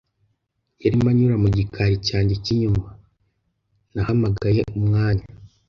[0.83, 2.87] yarimo anyura mu gikari cyanjye cy'inyuma.
[3.93, 5.25] NahamagayeUmwanya,